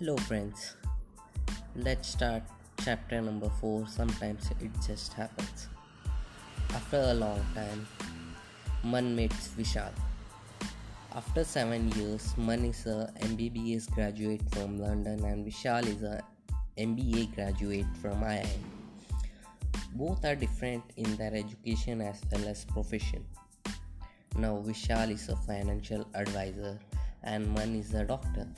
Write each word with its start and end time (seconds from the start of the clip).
Hello, 0.00 0.16
friends. 0.16 0.76
Let's 1.76 2.08
start 2.08 2.42
chapter 2.82 3.20
number 3.20 3.50
4. 3.60 3.86
Sometimes 3.86 4.48
it 4.58 4.70
just 4.86 5.12
happens. 5.12 5.68
After 6.72 6.96
a 6.96 7.12
long 7.12 7.44
time, 7.54 7.86
Man 8.82 9.14
meets 9.14 9.48
Vishal. 9.48 9.92
After 11.14 11.44
seven 11.44 11.90
years, 11.90 12.34
Man 12.38 12.64
is 12.64 12.86
a 12.86 13.12
MBBS 13.20 13.90
graduate 13.90 14.40
from 14.52 14.78
London 14.78 15.22
and 15.22 15.46
Vishal 15.46 15.86
is 15.86 16.02
a 16.02 16.22
MBA 16.78 17.34
graduate 17.34 17.84
from 18.00 18.22
IIM. 18.22 18.48
Both 19.92 20.24
are 20.24 20.34
different 20.34 20.82
in 20.96 21.14
their 21.16 21.34
education 21.34 22.00
as 22.00 22.22
well 22.32 22.48
as 22.48 22.64
profession. 22.64 23.22
Now 24.34 24.64
Vishal 24.66 25.10
is 25.10 25.28
a 25.28 25.36
financial 25.36 26.08
advisor 26.14 26.78
and 27.22 27.52
Man 27.52 27.74
is 27.74 27.92
a 27.92 28.06
doctor. 28.06 28.48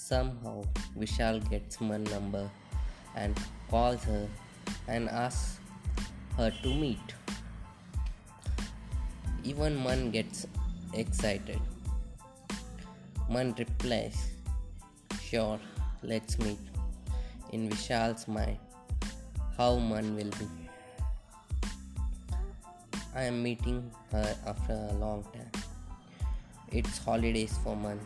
Somehow 0.00 0.64
Vishal 0.96 1.38
gets 1.50 1.80
Man 1.80 2.04
number 2.04 2.48
and 3.16 3.36
calls 3.68 4.04
her 4.04 4.28
and 4.86 5.08
asks 5.08 5.58
her 6.36 6.50
to 6.62 6.74
meet. 6.82 7.14
Even 9.42 9.82
Man 9.82 10.12
gets 10.12 10.46
excited. 10.94 11.60
Man 13.28 13.54
replies, 13.58 14.16
Sure, 15.20 15.58
let's 16.02 16.38
meet. 16.38 16.60
In 17.52 17.68
Vishal's 17.68 18.28
mind, 18.28 18.58
how 19.56 19.78
Man 19.78 20.14
will 20.14 20.30
be. 20.38 20.48
I 23.16 23.24
am 23.24 23.42
meeting 23.42 23.90
her 24.12 24.36
after 24.46 24.74
a 24.90 24.94
long 24.94 25.24
time. 25.34 25.50
It's 26.70 26.98
holidays 26.98 27.58
for 27.64 27.76
Man, 27.76 27.98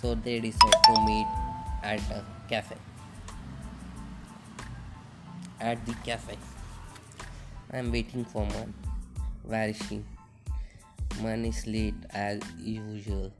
so 0.00 0.14
they 0.14 0.40
decide 0.40 0.84
to 0.84 1.00
meet 1.04 1.26
at 1.82 2.00
a 2.10 2.24
cafe. 2.48 2.76
At 5.60 5.84
the 5.84 5.94
cafe, 6.04 6.36
I 7.70 7.78
am 7.78 7.92
waiting 7.92 8.24
for 8.24 8.46
Man. 8.46 8.72
Where 9.42 9.68
is 9.68 9.78
she? 9.88 10.02
Man 11.22 11.44
is 11.44 11.66
late 11.66 11.94
as 12.10 12.40
usual. 12.58 13.30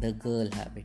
The 0.00 0.12
girl 0.12 0.48
habit. 0.52 0.84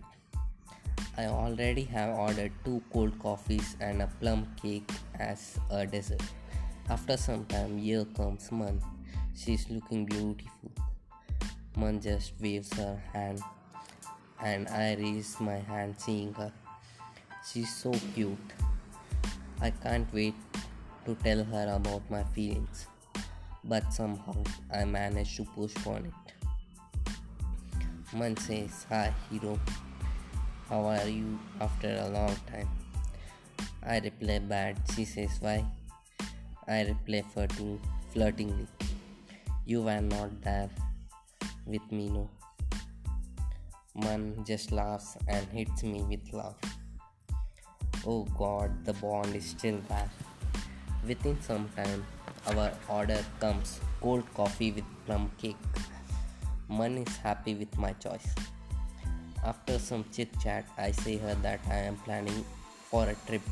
I 1.17 1.27
already 1.27 1.83
have 1.83 2.17
ordered 2.17 2.51
two 2.65 2.81
cold 2.91 3.17
coffees 3.19 3.77
and 3.79 4.01
a 4.01 4.07
plum 4.19 4.47
cake 4.61 4.89
as 5.19 5.59
a 5.69 5.85
dessert. 5.85 6.23
After 6.89 7.17
some 7.17 7.45
time, 7.45 7.77
here 7.77 8.05
comes 8.17 8.51
Man. 8.51 8.81
She's 9.35 9.69
looking 9.69 10.05
beautiful. 10.05 10.71
Man 11.77 12.01
just 12.01 12.33
waves 12.39 12.73
her 12.73 13.01
hand, 13.13 13.41
and 14.43 14.67
I 14.67 14.95
raise 14.95 15.39
my 15.39 15.57
hand 15.57 15.95
seeing 15.97 16.33
her. 16.33 16.51
She's 17.45 17.73
so 17.73 17.91
cute. 18.13 18.37
I 19.61 19.69
can't 19.69 20.11
wait 20.13 20.35
to 21.05 21.15
tell 21.15 21.43
her 21.43 21.73
about 21.75 22.09
my 22.09 22.23
feelings, 22.23 22.87
but 23.63 23.93
somehow 23.93 24.43
I 24.73 24.85
manage 24.85 25.37
to 25.37 25.45
postpone 25.45 26.11
it. 26.11 26.25
Man 28.13 28.37
says, 28.37 28.85
Hi, 28.89 29.13
hero. 29.29 29.59
How 30.69 30.85
are 30.85 31.07
you 31.07 31.37
after 31.61 31.89
a 32.01 32.09
long 32.09 32.35
time? 32.47 32.69
I 33.83 33.99
reply 33.99 34.39
bad. 34.39 34.77
She 34.95 35.05
says, 35.05 35.37
Why? 35.39 35.65
I 36.67 36.81
reply 36.83 37.23
flirting, 37.33 37.79
flirtingly. 38.13 38.67
You 39.65 39.83
were 39.83 40.01
not 40.01 40.41
there 40.41 40.69
with 41.65 41.91
me, 41.91 42.09
no. 42.09 42.29
Man 43.97 44.43
just 44.45 44.73
laughs 44.73 45.15
and 45.29 45.47
hits 45.47 45.81
me 45.83 46.01
with 46.01 46.33
love. 46.33 46.57
Oh 48.05 48.25
god, 48.37 48.83
the 48.83 48.91
bond 48.91 49.33
is 49.33 49.45
still 49.45 49.79
there. 49.87 50.09
Within 51.07 51.41
some 51.41 51.69
time, 51.77 52.05
our 52.47 52.71
order 52.89 53.23
comes 53.39 53.79
cold 54.01 54.25
coffee 54.33 54.73
with 54.73 54.83
plum 55.05 55.31
cake. 55.37 55.55
Man 56.67 56.97
is 56.97 57.15
happy 57.15 57.55
with 57.55 57.77
my 57.77 57.93
choice. 57.93 58.35
After 59.45 59.79
some 59.79 60.03
chit 60.11 60.37
chat, 60.41 60.65
I 60.77 60.91
say 60.91 61.15
her 61.15 61.35
that 61.35 61.61
I 61.69 61.75
am 61.75 61.95
planning 61.95 62.43
for 62.91 63.07
a 63.07 63.15
trip. 63.27 63.43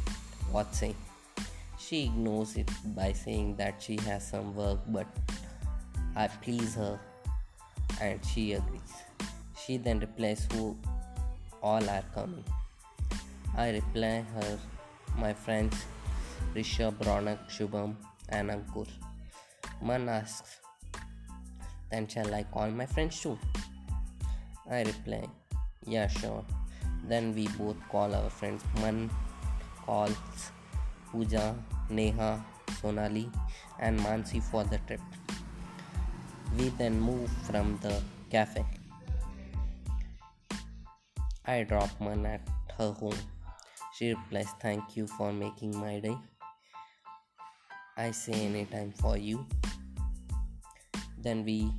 What 0.51 0.75
say? 0.75 0.93
She 1.77 2.05
ignores 2.05 2.57
it 2.57 2.69
by 2.95 3.13
saying 3.13 3.55
that 3.55 3.81
she 3.81 3.97
has 4.01 4.27
some 4.27 4.53
work, 4.55 4.79
but 4.87 5.07
I 6.17 6.27
please 6.27 6.75
her 6.75 6.99
and 8.01 8.19
she 8.25 8.53
agrees. 8.53 8.93
She 9.65 9.77
then 9.77 9.99
replies 9.99 10.45
who 10.51 10.77
all 11.61 11.89
are 11.89 12.03
coming. 12.13 12.43
I 13.55 13.69
reply 13.69 14.25
her, 14.35 14.59
my 15.17 15.33
friends 15.33 15.77
Rishabh, 16.53 16.97
Ronak, 17.05 17.39
Shubham, 17.49 17.95
and 18.29 18.49
Ankur. 18.49 18.87
Man 19.81 20.09
asks, 20.09 20.59
then 21.89 22.07
shall 22.07 22.33
I 22.33 22.43
call 22.43 22.69
my 22.71 22.85
friends 22.85 23.21
too? 23.21 23.39
I 24.69 24.83
reply, 24.83 25.23
yeah, 25.85 26.07
sure. 26.07 26.43
Then 27.07 27.33
we 27.33 27.47
both 27.57 27.77
call 27.89 28.13
our 28.13 28.29
friends. 28.29 28.63
Man 28.81 29.09
calls 29.85 30.51
Pooja, 31.11 31.55
Neha, 31.89 32.43
Sonali, 32.81 33.29
and 33.79 33.99
Mansi 33.99 34.43
for 34.43 34.63
the 34.63 34.77
trip. 34.87 35.01
We 36.57 36.69
then 36.69 36.99
move 36.99 37.29
from 37.47 37.79
the 37.81 38.01
cafe. 38.29 38.65
I 41.45 41.63
drop 41.63 41.89
Man 41.99 42.25
at 42.25 42.47
her 42.77 42.91
home. 42.91 43.19
She 43.93 44.13
replies, 44.13 44.47
Thank 44.61 44.95
you 44.95 45.07
for 45.07 45.33
making 45.33 45.77
my 45.77 45.99
day. 45.99 46.17
I 47.97 48.11
say 48.11 48.33
anytime 48.33 48.91
for 48.91 49.17
you. 49.17 49.45
Then 51.17 51.43
we 51.43 51.69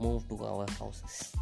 move 0.00 0.26
to 0.28 0.44
our 0.44 0.66
houses. 0.78 1.32